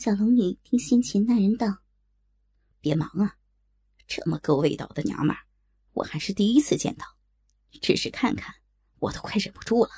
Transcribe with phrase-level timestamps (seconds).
[0.00, 1.82] 小龙女听先前那人道
[2.80, 3.36] ：“别忙啊，
[4.06, 5.42] 这么够味道的娘们儿，
[5.92, 7.04] 我还是第一次见到。
[7.82, 8.54] 只是看看，
[8.98, 9.90] 我都快忍不住了。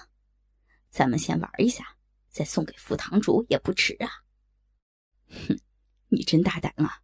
[0.90, 1.98] 咱们先玩一下，
[2.30, 4.10] 再送给副堂主也不迟啊。”
[5.30, 5.56] 哼，
[6.08, 7.00] 你真大胆啊！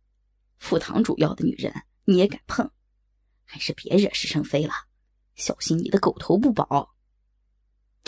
[0.57, 1.73] 副堂主要的女人
[2.05, 2.69] 你也敢碰？
[3.45, 4.75] 还是别惹是生非了，
[5.37, 6.97] 小心你的狗头不保。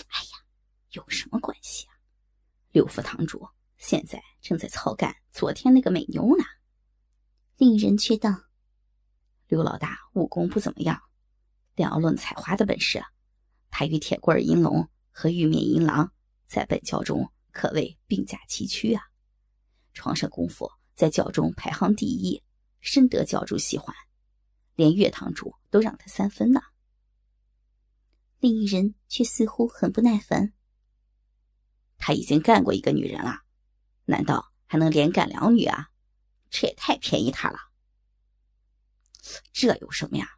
[0.08, 0.44] 哎呀，
[0.90, 1.94] 有什么关系啊？
[2.72, 3.48] 六副堂主。
[3.80, 6.44] 现在正在操干昨天那个美妞呢。
[7.56, 8.30] 另一人却道
[9.48, 11.00] ：“刘老大武功不怎么样，
[11.74, 13.02] 但要论采花的本事，
[13.70, 16.12] 他与铁棍银龙和玉面银狼
[16.46, 19.02] 在本教中可谓并驾齐驱啊。
[19.94, 22.42] 床上功夫在教中排行第一，
[22.80, 23.96] 深得教主喜欢，
[24.74, 26.60] 连岳堂主都让他三分呢。”
[28.40, 30.52] 另一人却似乎很不耐烦
[31.96, 33.40] ：“他已经干过一个女人了。”
[34.10, 35.88] 难道还能连干两女啊？
[36.50, 37.58] 这也太便宜他了。
[39.52, 40.28] 这有什么呀？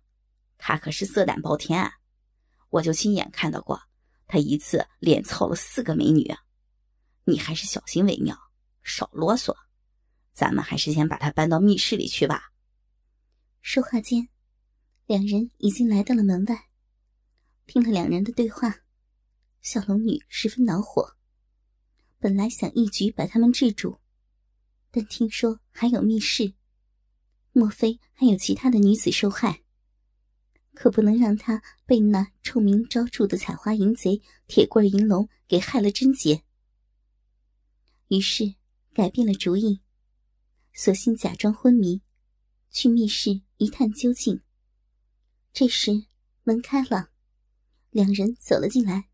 [0.58, 1.91] 他可是色胆包天，
[2.69, 3.82] 我就亲眼看到过，
[4.28, 6.32] 他一次连操了四个美女。
[7.24, 8.38] 你还是小心为妙，
[8.82, 9.56] 少啰嗦。
[10.32, 12.52] 咱们还是先把他搬到密室里去吧。
[13.60, 14.28] 说话间，
[15.06, 16.69] 两人已经来到了门外。
[17.66, 18.80] 听了两人的对话，
[19.60, 21.16] 小龙女十分恼火。
[22.23, 23.98] 本来想一举把他们制住，
[24.92, 26.55] 但听说还有密室，
[27.51, 29.65] 莫非还有其他的女子受害？
[30.73, 36.45] 可不能让他被那臭名昭著的采花淫贼铁棍银龙给害了贞洁。
[38.06, 38.55] 于是
[38.95, 39.81] 改变了主意，
[40.73, 42.03] 索性假装昏迷，
[42.70, 44.41] 去密室一探究竟。
[45.53, 46.06] 这时
[46.45, 47.11] 门开了，
[47.91, 49.09] 两人走了进来，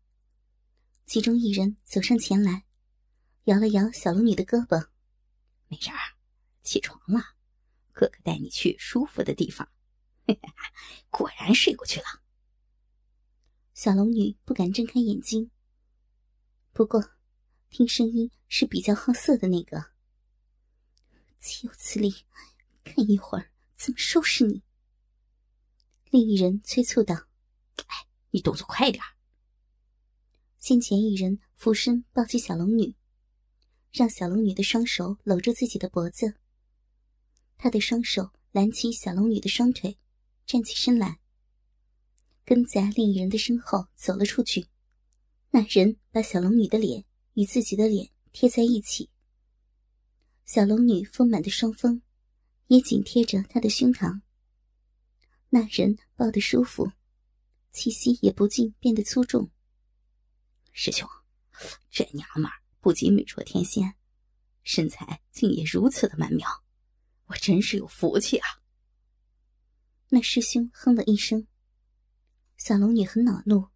[1.07, 2.65] 其中一人走上前来。
[3.49, 4.89] 摇了摇小龙女的胳膊，
[5.69, 5.97] 没事儿，
[6.61, 7.33] 起床了，
[7.91, 9.67] 哥哥带你去舒服的地方。
[11.09, 12.05] 果然睡过去了。
[13.73, 15.49] 小龙女不敢睁开眼睛，
[16.73, 17.03] 不过
[17.71, 19.93] 听声音是比较好色的那个。
[21.39, 22.13] 岂有此理！
[22.83, 24.61] 看一会儿怎么收拾你。
[26.11, 27.15] 另一人催促道
[27.87, 29.03] ：“哎，你动作快点
[30.59, 32.93] 先前一人俯身抱起小龙女。
[33.91, 36.35] 让小龙女的双手搂住自己的脖子，
[37.57, 39.97] 他的双手揽起小龙女的双腿，
[40.45, 41.19] 站起身来，
[42.45, 44.67] 跟在另一人的身后走了出去。
[45.51, 49.09] 那人把小龙女的脸与自己的脸贴在一起，
[50.45, 52.01] 小龙女丰满的双峰
[52.67, 54.21] 也紧贴着他的胸膛。
[55.49, 56.91] 那人抱得舒服，
[57.71, 59.49] 气息也不禁变得粗重。
[60.71, 61.09] 师兄，
[61.89, 62.58] 这娘们儿。
[62.79, 63.95] 不仅美若天仙，
[64.63, 66.47] 身材竟也如此的曼妙，
[67.25, 68.47] 我真是有福气啊！
[70.09, 71.45] 那师兄哼了一声。
[72.57, 73.67] 小龙女很恼怒，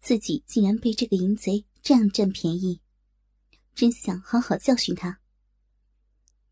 [0.00, 2.80] 自己竟然被这个淫贼这样占便宜，
[3.74, 5.20] 真想好好教训他。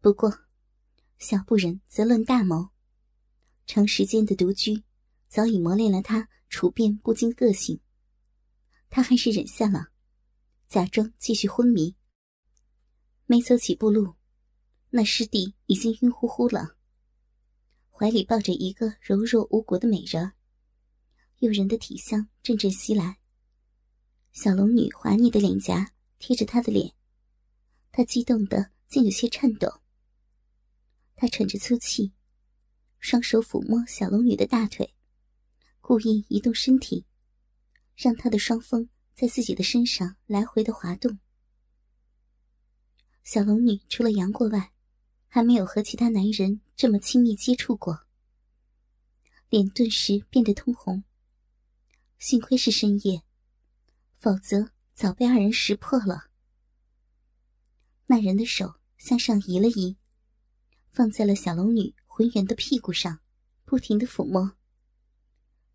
[0.00, 0.41] 不过，
[1.19, 2.69] 小不忍则乱大谋，
[3.66, 4.84] 长时间的独居
[5.27, 7.81] 早已磨练了他处变不惊个性，
[8.89, 9.89] 他还是忍下了。
[10.69, 11.94] 假装继续昏迷，
[13.27, 14.15] 没走几步路，
[14.91, 16.77] 那师弟已经晕乎乎了，
[17.88, 20.32] 怀里抱着一个柔弱无骨的美人，
[21.38, 23.19] 诱人的体香阵阵袭来。
[24.32, 26.93] 小龙女滑腻的脸颊贴着他的脸，
[27.93, 29.81] 他激动的竟有些颤抖。
[31.15, 32.12] 他喘着粗气，
[32.98, 34.93] 双手抚摸小龙女的大腿，
[35.81, 37.06] 故意移动身体，
[37.94, 38.91] 让他的双峰。
[39.16, 41.19] 在自己的身上来回的滑动。
[43.25, 44.75] 小龙女除了杨过外，
[45.27, 48.04] 还没有和其他男人这么亲密接触过，
[49.49, 51.03] 脸顿时变得通红。
[52.19, 53.22] 幸亏是深夜，
[54.19, 56.28] 否则早被二人识破了。
[58.09, 59.97] 那人的手向上移了移，
[60.92, 63.21] 放在了小龙女浑圆的屁股上，
[63.65, 64.59] 不停的抚摸。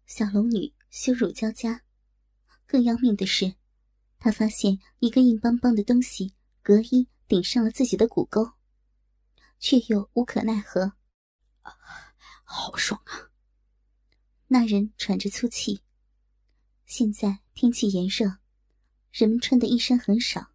[0.05, 1.81] 小龙女羞辱交加。
[2.71, 3.55] 更要命的是，
[4.17, 8.53] 他发现一个硬邦邦的东西隔衣顶上了自己的骨沟，
[9.59, 10.93] 却又无可奈何。
[12.45, 13.27] 好爽啊！
[14.47, 15.81] 那人喘着粗气。
[16.85, 18.37] 现在天气炎热，
[19.11, 20.53] 人们穿的衣衫很少。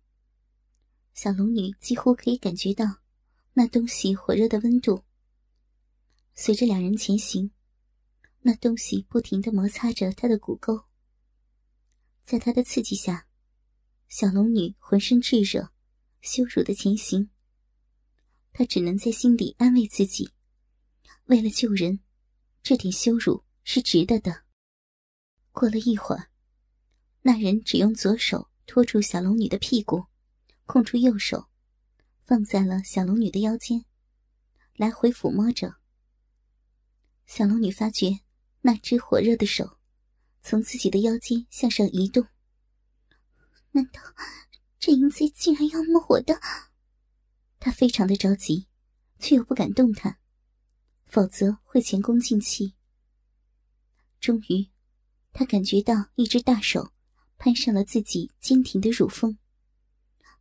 [1.12, 3.02] 小龙女几乎可以感觉到
[3.52, 5.04] 那东西火热的温度。
[6.34, 7.50] 随着两人前行，
[8.40, 10.85] 那东西不停的摩擦着她的骨沟。
[12.26, 13.28] 在他的刺激下，
[14.08, 15.70] 小龙女浑身炙热，
[16.23, 17.31] 羞辱的前行，
[18.52, 20.32] 他只能在心底安慰自己：
[21.26, 22.00] 为了救人，
[22.64, 24.43] 这点羞辱是值得的。
[25.52, 26.31] 过了一会儿，
[27.23, 30.06] 那人只用左手托住小龙女的屁股，
[30.64, 31.46] 空出右手，
[32.25, 33.84] 放在了小龙女的腰间，
[34.75, 35.76] 来回抚摸着。
[37.25, 38.19] 小龙女发觉
[38.62, 39.75] 那只火热的手
[40.48, 42.25] 从自己的腰间向上移动，
[43.72, 44.00] 难道
[44.78, 46.38] 这淫贼竟然要摸我的？
[47.58, 48.69] 他非常的着急，
[49.19, 50.19] 却又不敢动弹，
[51.04, 52.76] 否则会前功尽弃。
[54.20, 54.70] 终于，
[55.32, 56.92] 他感觉到一只大手
[57.38, 59.37] 攀上了自己坚挺的乳峰，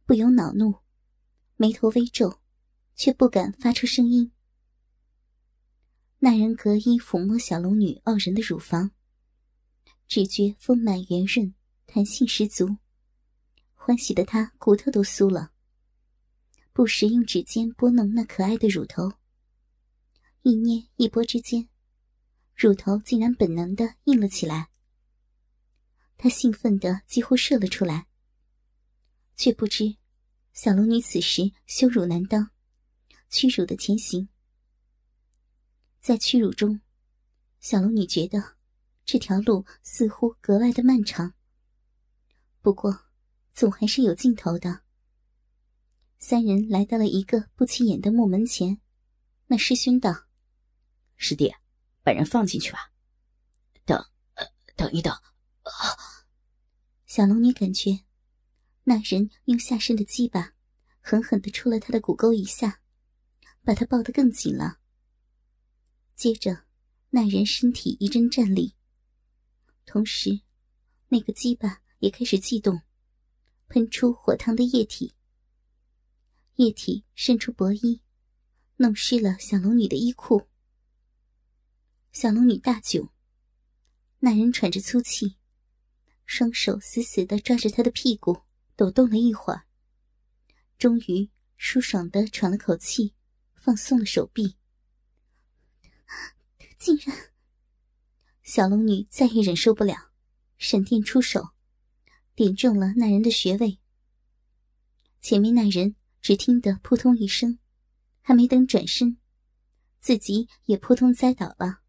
[0.06, 0.75] 不由恼怒，
[1.56, 2.40] 眉头微皱，
[2.96, 4.31] 却不敢发出声音。
[6.19, 8.92] 那人隔衣抚摸小龙女傲人的乳房，
[10.07, 11.54] 只觉丰满圆润，
[11.86, 12.78] 弹性十足，
[13.74, 15.52] 欢喜的他骨头都酥了。
[16.74, 19.13] 不时用指尖拨弄那可爱的乳头，
[20.42, 21.69] 一捏一拨之间，
[22.54, 24.69] 乳头竟然本能的硬了起来。
[26.18, 28.08] 他兴奋的几乎射了出来，
[29.36, 29.96] 却不知
[30.54, 32.51] 小龙女此时羞辱难当，
[33.30, 34.30] 屈辱的前行。
[36.00, 36.80] 在屈辱中，
[37.60, 38.55] 小龙女觉得
[39.06, 41.34] 这条路似乎格外的漫长。
[42.62, 43.06] 不过，
[43.54, 44.81] 总还是有尽头的。
[46.18, 48.81] 三人来到了一个不起眼的木门前，
[49.46, 50.25] 那师兄道
[51.16, 51.54] ：“师弟，
[52.02, 52.92] 把人放进去吧。”
[53.86, 54.04] 等，
[54.75, 55.16] 等一等。
[57.06, 58.00] 小龙女感觉
[58.84, 60.54] 那人用下身的鸡巴
[61.00, 62.81] 狠狠的戳了她的骨沟一下，
[63.63, 64.80] 把她抱得更紧了。
[66.16, 66.66] 接着，
[67.12, 68.75] 那人身体一阵战栗，
[69.86, 70.42] 同时，
[71.08, 72.82] 那个鸡巴也开始悸动，
[73.68, 75.14] 喷出火烫的液体。
[76.56, 78.02] 液体渗出薄衣，
[78.78, 80.48] 弄湿了小龙女的衣裤。
[82.12, 83.10] 小龙女大窘，
[84.20, 85.38] 那人喘着粗气，
[86.26, 88.42] 双手死死的抓着她的屁股，
[88.76, 89.68] 抖动了一会儿，
[90.78, 93.14] 终于舒爽的喘了口气，
[93.54, 94.56] 放松了手臂。
[96.80, 97.35] 竟然！
[98.45, 100.12] 小龙女再也忍受不了，
[100.59, 101.50] 闪电出手，
[102.36, 103.80] 点中了那人的穴位。
[105.19, 107.57] 前面那人只听得扑通一声，
[108.21, 109.18] 还没等转身，
[110.00, 111.80] 自己也扑通栽倒了。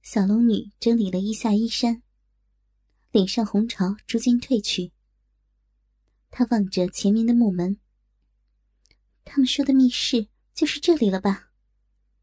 [0.00, 2.02] 小龙女整理了一下衣衫，
[3.10, 4.92] 脸上红潮逐渐褪去。
[6.30, 7.78] 她望着前面的木门，
[9.22, 11.50] 他们说的密室就是这里了吧？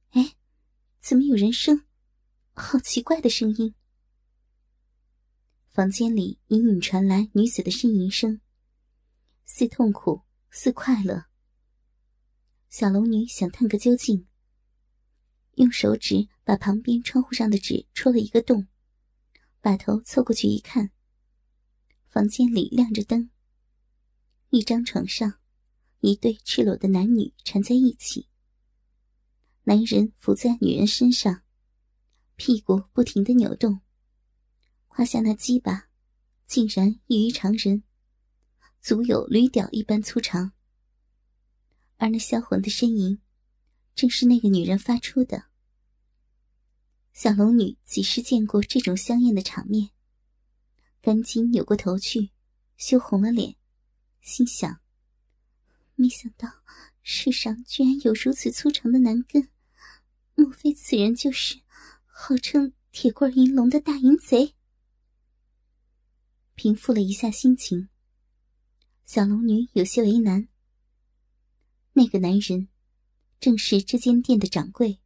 [0.10, 0.34] 哎，
[1.00, 1.86] 怎么有人声？
[2.54, 3.74] 好奇怪的声音！
[5.70, 8.42] 房间里隐隐传来女子的呻吟声，
[9.46, 11.26] 似痛苦，似快乐。
[12.70, 14.28] 小龙女想探个究竟，
[15.56, 18.68] 用手指把旁边窗户上的纸戳了一个洞，
[19.62, 20.92] 把头凑过去一看，
[22.06, 23.30] 房间里亮着灯，
[24.50, 25.40] 一张床上，
[26.02, 28.28] 一对赤裸的男女缠在一起。
[29.64, 31.44] 男人伏在女人身上，
[32.44, 33.82] 屁股不停的扭动，
[34.88, 35.90] 胯下那鸡巴
[36.48, 37.84] 竟然异于常人，
[38.82, 40.52] 足有驴屌一般粗长。
[41.98, 43.22] 而那销魂的呻吟，
[43.94, 45.44] 正是那个女人发出的。
[47.14, 49.92] 小龙女几时见过这种香艳的场面？
[51.00, 52.32] 赶紧扭过头去，
[52.76, 53.56] 羞红了脸，
[54.20, 54.82] 心想：
[55.94, 56.50] 没想到。
[57.04, 59.50] 世上居然有如此粗长的男根，
[60.34, 61.62] 莫非此人就是
[62.24, 64.54] 号称铁棍银龙的大淫贼？
[66.54, 67.90] 平复了一下心情，
[69.06, 70.48] 小龙女有些为难。
[71.94, 72.70] 那个男人
[73.40, 75.00] 正是这间店的掌柜，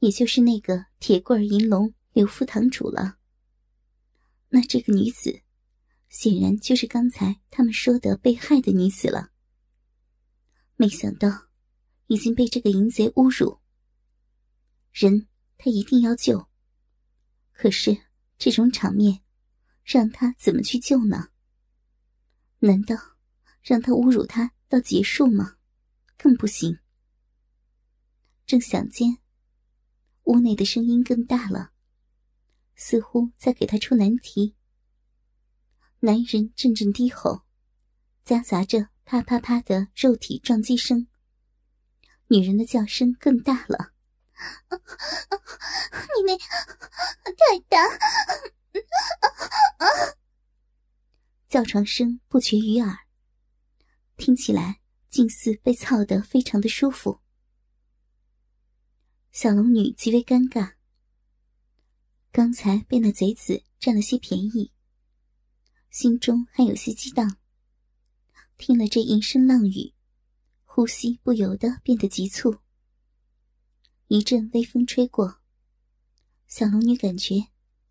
[0.00, 3.18] 也就是那个铁棍银龙刘副堂主了。
[4.48, 5.42] 那这个女子，
[6.08, 9.30] 显然就是刚才他们说的被害的女子了。
[10.74, 11.46] 没想到，
[12.08, 13.60] 已经被这个淫贼侮辱。
[14.90, 15.28] 人
[15.62, 16.48] 他一定要救，
[17.52, 17.94] 可是
[18.38, 19.20] 这种场面，
[19.84, 21.28] 让他怎么去救呢？
[22.60, 22.96] 难道
[23.62, 25.58] 让他侮辱他到结束吗？
[26.16, 26.78] 更不行。
[28.46, 29.18] 正想间，
[30.24, 31.72] 屋内的声音更大了，
[32.74, 34.56] 似乎在给他出难题。
[35.98, 37.42] 男人阵阵低吼，
[38.24, 38.88] 夹杂着。
[39.04, 41.08] 啪啪啪的肉体撞击声，
[42.28, 43.92] 女人的叫声更大了。
[46.16, 47.78] 你那太大，
[51.48, 52.98] 叫床声不绝于耳，
[54.16, 57.20] 听起来竟似被操得非常的舒服。
[59.32, 60.74] 小龙女极为尴尬，
[62.32, 64.72] 刚才被那贼子占了些便宜，
[65.90, 67.36] 心中还有些激荡。
[68.58, 69.94] 听了这一声浪语，
[70.64, 72.60] 呼吸不由得变得急促。
[74.12, 75.38] 一阵微风吹过，
[76.48, 77.46] 小龙女感觉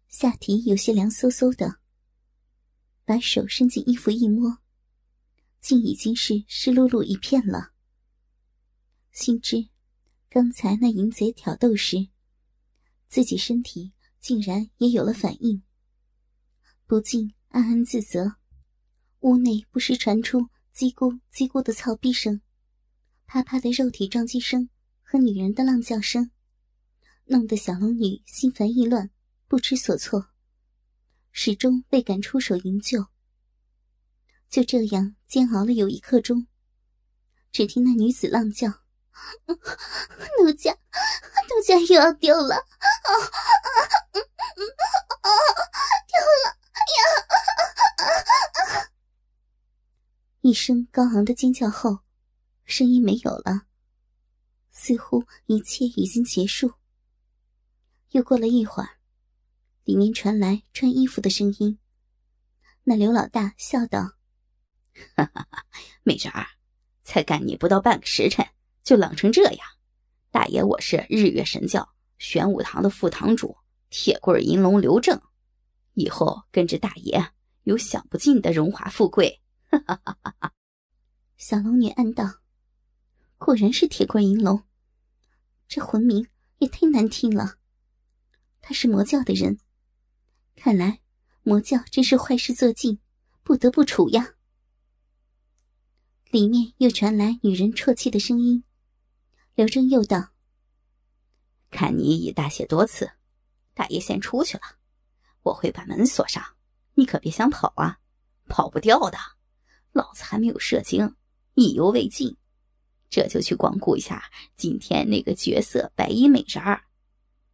[0.09, 1.79] 下体有些凉飕飕的，
[3.05, 4.57] 把手伸进衣服一摸，
[5.61, 7.71] 竟已经是湿漉漉一片了。
[9.13, 9.69] 心知。
[10.29, 12.09] 刚才那淫贼挑逗时，
[13.07, 15.63] 自己身体竟然也有了反应，
[16.85, 18.35] 不禁暗暗自责。
[19.21, 22.41] 屋内不时传出“叽咕叽咕”的操逼声，
[23.25, 24.69] 啪啪的肉体撞击声
[25.11, 26.29] 和女人的浪叫声，
[27.25, 29.09] 弄得小龙女心烦意乱，
[29.47, 30.27] 不知所措，
[31.31, 33.07] 始终未敢出手营救。
[34.51, 36.45] 就这样煎熬了有一刻钟，
[37.51, 38.67] 只听那女子浪叫。
[40.37, 42.57] 奴家，奴家又要丢了！
[42.57, 43.09] 啊啊
[45.21, 45.29] 啊！
[46.05, 46.53] 丢了
[48.77, 48.91] 呀！
[50.41, 52.01] 一声高昂的尖叫后，
[52.63, 53.63] 声音没有了，
[54.81, 56.71] 似乎一切已经结束。
[58.11, 58.91] 又过了一会儿，
[59.83, 61.77] 里面传来穿衣服的声音。
[62.85, 64.13] 那刘老大笑道
[65.17, 65.65] ：“哈哈哈，
[66.03, 66.47] 美人儿，
[67.03, 68.47] 才干你不到半个时辰。”
[68.81, 69.67] 就冷成这样，
[70.31, 73.57] 大爷，我是日月神教玄武堂的副堂主
[73.89, 75.21] 铁棍银龙刘正，
[75.93, 77.33] 以后跟着大爷
[77.63, 79.41] 有享不尽的荣华富贵。
[79.69, 80.53] 哈哈哈哈哈！
[81.35, 82.39] 小龙女暗道
[83.37, 84.63] ：“果然是铁棍银龙，
[85.69, 87.57] 这魂名也太难听了。
[88.59, 89.59] 他是魔教的人，
[90.55, 90.99] 看来
[91.43, 92.99] 魔教真是坏事做尽，
[93.43, 94.33] 不得不除呀。”
[96.31, 98.63] 里面又传来女人啜泣的声音。
[99.53, 100.31] 刘征又道
[101.69, 103.11] ：“看你已大谢多次，
[103.75, 104.63] 大爷先出去了，
[105.43, 106.43] 我会把门锁上，
[106.95, 107.99] 你可别想跑啊，
[108.47, 109.17] 跑不掉的。
[109.91, 111.15] 老子还没有射精，
[111.53, 112.37] 意犹未尽，
[113.09, 116.83] 这就去光顾一下今天那个绝色白衣美人儿，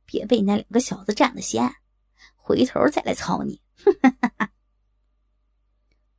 [0.06, 1.76] 别被那两个小子占了先，
[2.36, 3.62] 回头再来操你。”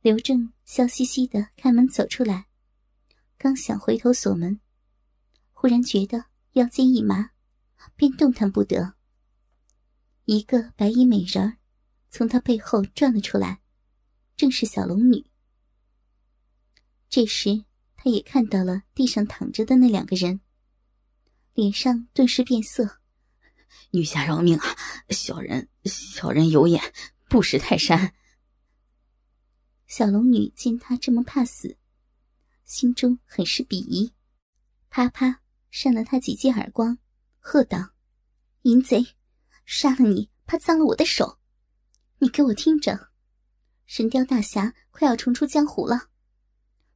[0.01, 2.47] 刘正笑嘻嘻的开门走出来，
[3.37, 4.59] 刚想回头锁门。
[5.51, 7.31] 忽然觉得腰间一麻，
[7.95, 8.93] 便动弹不得。
[10.25, 11.57] 一个白衣美人儿
[12.09, 13.61] 从他背后转了出来，
[14.35, 15.25] 正是小龙女。
[17.09, 17.65] 这时，
[18.07, 20.39] 他也看到了地上躺着的那两个人，
[21.53, 23.01] 脸上顿时变色。
[23.91, 24.77] 女侠饶命啊！
[25.09, 26.81] 小人小人有眼，
[27.27, 28.13] 不识泰山。
[29.87, 31.77] 小龙女见他这么怕死，
[32.63, 34.13] 心中很是鄙夷，
[34.89, 35.41] 啪啪。
[35.69, 36.97] 扇了他几记耳光，
[37.39, 37.89] 喝道
[38.63, 39.05] ：“淫贼，
[39.65, 41.39] 杀了你怕脏了我的手！
[42.19, 43.09] 你给我听着，
[43.85, 46.07] 神雕大侠快要重出江湖了，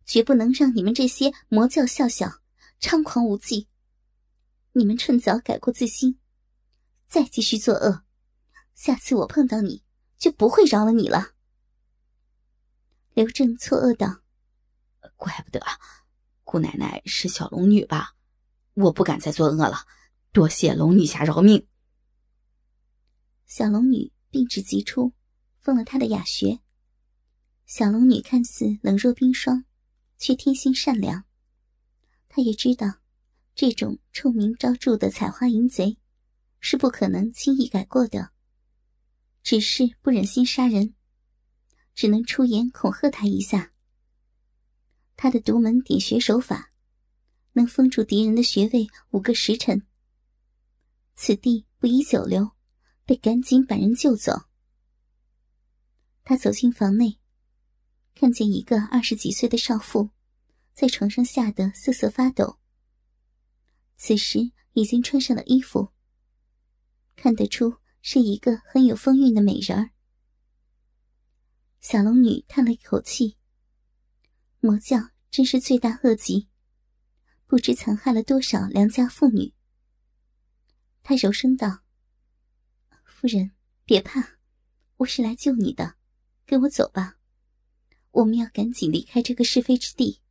[0.06, 2.42] 绝不能让你们这些魔教笑笑
[2.80, 3.68] 猖狂无忌。
[4.74, 6.18] 你们趁早改过自新，
[7.08, 8.04] 再继续作恶，
[8.76, 9.84] 下次我碰到你
[10.18, 11.34] 就不会饶了你了。”
[13.14, 14.22] 刘正错愕道
[15.18, 15.62] ：“怪不得，
[16.44, 18.16] 姑奶奶是小龙女吧？”
[18.74, 19.86] 我不敢再作恶了，
[20.32, 21.68] 多谢龙女侠饶命。
[23.46, 25.12] 小龙女病指急出，
[25.60, 26.62] 封了他的哑穴。
[27.66, 29.66] 小龙女看似冷若冰霜，
[30.22, 31.26] 却天性善良。
[32.30, 33.02] 他也知道，
[33.56, 35.98] 这种臭名昭著的采花淫贼，
[36.60, 38.32] 是不可能轻易改过的。
[39.44, 40.94] 只是不忍心杀人，
[41.96, 43.74] 只能出言恐吓他一下。
[45.18, 46.70] 他的独门点穴手法。
[47.54, 49.86] 能封住敌人的穴位五个时辰。
[51.16, 52.52] 此地不宜久留，
[53.06, 54.44] 得赶紧把人救走。
[56.24, 57.20] 他走进房内，
[58.14, 60.10] 看见一个二十几岁的少妇，
[60.74, 62.60] 在床上吓得瑟瑟发抖。
[63.98, 65.92] 此时已经穿上了衣服，
[67.16, 69.92] 看得出是一个很有风韵的美人儿。
[71.80, 73.38] 小龙女叹了一口气
[74.62, 76.48] ：“魔教真是罪大恶极。”
[77.48, 79.54] 不知残害了多少良家妇女。
[81.04, 81.82] 他柔声道
[83.04, 83.52] ：“夫人，
[83.84, 84.38] 别怕，
[84.98, 85.96] 我是来救你的，
[86.46, 87.18] 跟我走吧，
[88.12, 90.22] 我们要赶紧离开这个是非之地。”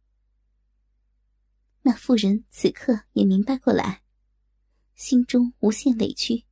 [1.82, 4.02] 那妇人此刻也明白过来，
[4.94, 6.44] 心中无限委屈，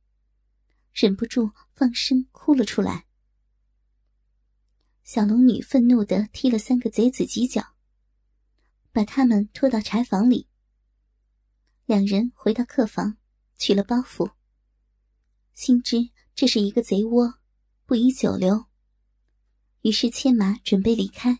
[0.93, 3.05] 忍不住放声哭了出来。
[5.03, 7.75] 小龙女愤怒的踢了三个贼子几脚。
[8.91, 10.49] 把他们拖到柴房里。
[11.85, 13.17] 两人回到客房，
[13.55, 14.31] 取了包袱，
[15.53, 17.35] 心知这是一个贼窝，
[17.85, 18.65] 不宜久留，
[19.81, 21.39] 于是牵马准备离开。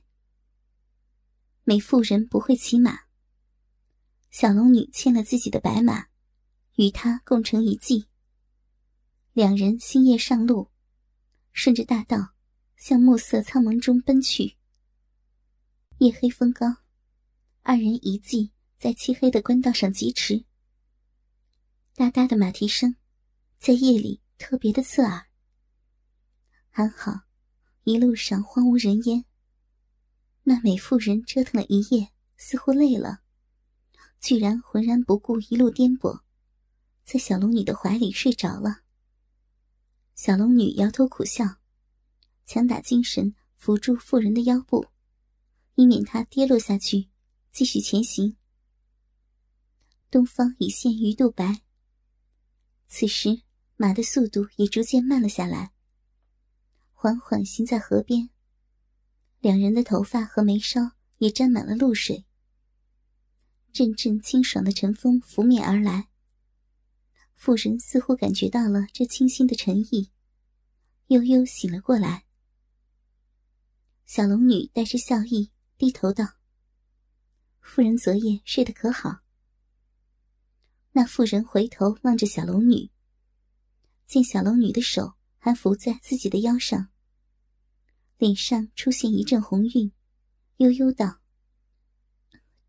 [1.63, 3.01] 美妇人不会骑马，
[4.31, 6.07] 小龙女牵了自己的白马，
[6.75, 8.07] 与他共乘一骑。
[9.33, 10.69] 两人星夜上路，
[11.53, 12.33] 顺着大道
[12.75, 14.55] 向暮色苍茫中奔去。
[15.99, 16.77] 夜黑风高，
[17.61, 20.45] 二人一骑在漆黑的官道上疾驰。
[21.93, 22.95] 哒哒的马蹄声，
[23.57, 25.27] 在夜里特别的刺耳。
[26.69, 27.11] 还好，
[27.89, 29.25] 一路上荒无人烟。
[30.43, 33.21] 那美妇人折腾了一夜，似乎累了，
[34.21, 36.21] 居然浑然不顾一路颠簸，
[37.03, 38.81] 在小龙女的怀里睡着了。
[40.13, 41.55] 小龙女摇头苦笑，
[42.45, 44.85] 强打精神扶住妇人的腰部，
[45.73, 47.09] 以免她跌落下去，
[47.51, 48.37] 继续前行。
[50.11, 51.61] 东方已现鱼肚白。
[52.87, 53.41] 此时
[53.77, 55.71] 马的速度也逐渐慢了下来，
[57.01, 58.29] 缓缓行在河边。
[59.39, 62.25] 两人的头发和眉梢也沾满了露水。
[63.71, 66.09] 阵阵清爽的晨风拂面而来。
[67.35, 70.11] 妇人似乎感觉到了这清新的晨意，
[71.07, 72.25] 悠悠醒了过来。
[74.05, 76.33] 小龙女带着笑意低头道
[77.63, 79.19] ：“夫人昨夜睡得可好？”
[80.91, 82.91] 那妇人回头望着小龙女，
[84.05, 86.89] 见小龙女的手还伏在自己的腰上，
[88.17, 89.91] 脸上出现一阵红晕，
[90.57, 91.21] 悠悠道：“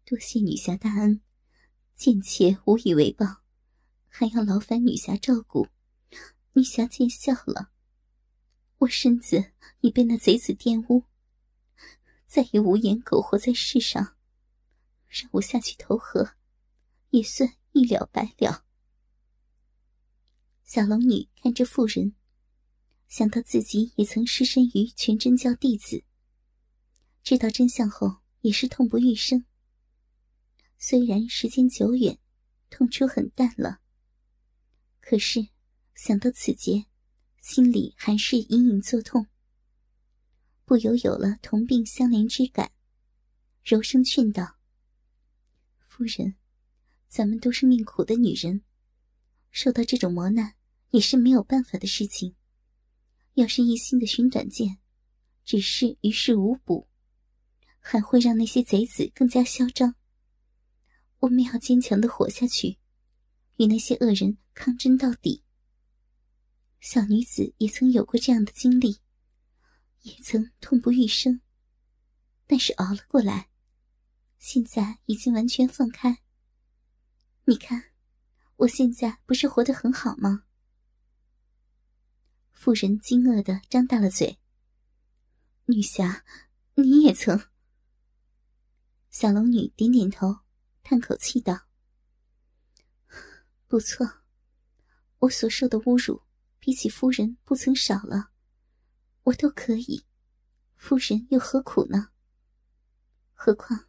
[0.06, 1.20] 多谢女侠大恩，
[1.94, 3.42] 贱妾无以为报。”
[4.12, 5.68] 还要劳烦女侠照顾，
[6.54, 7.70] 女侠见笑了。
[8.78, 11.04] 我身子已被那贼子玷污，
[12.26, 14.16] 再也无颜苟活在世上，
[15.08, 16.34] 让我下去投河，
[17.10, 18.64] 也算一了百了。
[20.64, 22.14] 小龙女看着妇人，
[23.10, 26.04] 想到自己也曾失身于全真教弟子，
[27.24, 29.44] 知道真相后也是痛不欲生。
[30.78, 32.20] 虽然时间久远，
[32.70, 33.80] 痛楚很淡了。
[35.00, 35.48] 可是，
[35.96, 36.86] 想到此劫，
[37.40, 39.26] 心里还是隐隐作痛，
[40.64, 42.70] 不由有了同病相怜之感，
[43.64, 44.56] 柔声劝道
[45.84, 46.36] ：“夫人，
[47.08, 48.62] 咱们都是命苦的女人，
[49.50, 50.54] 受到这种磨难
[50.90, 52.36] 也是没有办法的事情。
[53.34, 54.78] 要是一心的寻短见，
[55.44, 56.88] 只是于事无补，
[57.78, 59.94] 还会让那些贼子更加嚣张。
[61.20, 62.78] 我们要坚强的活下去。”
[63.60, 65.44] 与那些恶人抗争到底。
[66.80, 69.00] 小女子也曾有过这样的经历，
[70.00, 71.42] 也曾痛不欲生，
[72.46, 73.50] 但是熬了过来，
[74.38, 76.22] 现在已经完全放开。
[77.44, 77.92] 你看，
[78.56, 80.44] 我现在不是活得很好吗？
[82.62, 84.38] 妇人惊愕的张大了嘴。
[85.64, 86.26] 女侠，
[86.74, 87.48] 你也曾？
[89.08, 90.40] 小龙女点点头，
[90.82, 91.66] 叹口气道。
[93.66, 94.06] 不错，
[95.20, 96.22] 我所受的侮辱，
[96.58, 98.30] 比起夫人不曾少了，
[99.22, 100.04] 我都可以，
[100.76, 102.10] 夫人又何苦呢？
[103.32, 103.86] 何况，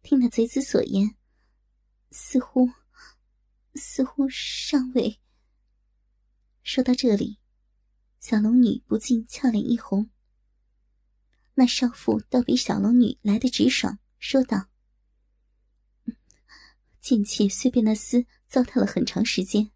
[0.00, 1.14] 听那贼子所言，
[2.12, 2.72] 似乎，
[3.74, 5.20] 似乎尚未。
[6.62, 7.40] 说到这里，
[8.28, 10.10] 小龙女不禁俏脸一红。
[11.54, 14.66] 那少妇倒比小龙女来的直爽，说道
[17.00, 19.70] ：“贱妾虽被那厮。”糟蹋了很长时间，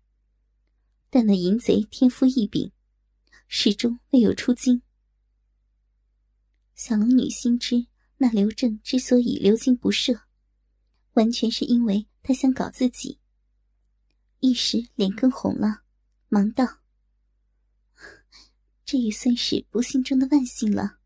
[1.10, 2.72] 但那淫贼天赋异禀，
[3.46, 4.82] 始终未有出京。
[6.74, 7.86] 小龙女心知
[8.16, 10.22] 那刘正之所以流经不赦，
[11.12, 13.20] 完全是因为他想搞自己。
[14.40, 15.82] 一时脸更红了，
[16.28, 16.78] 忙道
[18.90, 20.98] ：“这也算是不幸中的万幸了。”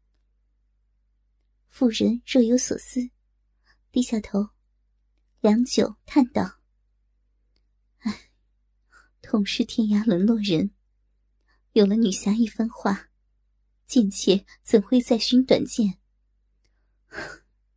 [1.68, 3.10] 妇人若有所思，
[3.92, 4.48] 低下头，
[5.42, 6.62] 良久叹道。
[9.20, 10.70] 同是天涯沦落人，
[11.72, 13.10] 有了女侠一番话，
[13.86, 15.98] 贱妾怎会再寻短见？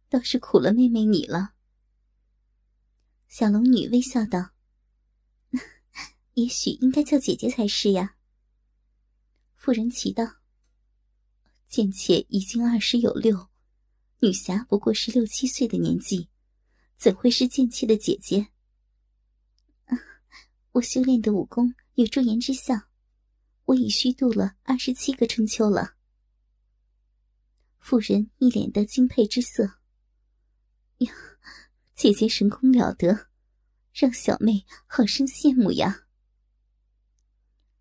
[0.08, 1.54] 倒是苦了妹妹你了。
[3.28, 4.52] 小龙女微笑道
[6.36, 8.14] ：“也许应该叫姐姐才是呀。”
[9.58, 10.24] 妇人奇道
[11.68, 13.50] ：“贱妾已经二十有六，
[14.20, 16.30] 女侠不过是六七岁的年纪，
[16.96, 18.48] 怎会是贱妾的姐姐？”
[20.72, 22.76] 我修炼的武功有驻颜之效，
[23.66, 25.96] 我已虚度了二十七个春秋了。
[27.80, 29.80] 妇人一脸的敬佩之色。
[31.00, 31.12] 呀，
[31.96, 33.28] 姐姐神功了得，
[33.92, 36.06] 让小妹好生羡慕呀。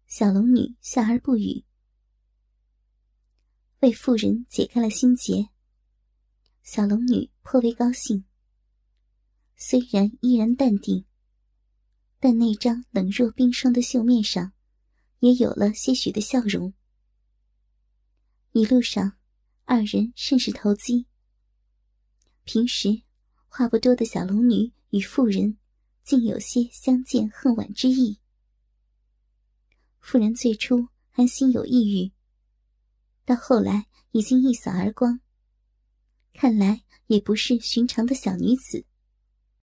[0.07, 1.66] 小龙女笑而不语，
[3.81, 5.49] 为妇人解开了心结。
[6.63, 8.25] 小龙女颇为高兴，
[9.57, 11.05] 虽然依然淡定，
[12.19, 14.53] 但那张冷若冰霜的秀面上，
[15.21, 16.73] 也有了些许的笑容。
[18.53, 19.17] 一路上，
[19.65, 21.07] 二人甚是投机。
[22.45, 23.03] 平时
[23.49, 25.59] 话不多的小龙女与妇人，
[26.03, 28.19] 竟有些相见恨晚之意。
[30.01, 32.13] 妇人最初还心有抑郁，
[33.27, 35.21] 到后来已经一扫而光。
[36.33, 38.85] 看来也不是寻常的小女子。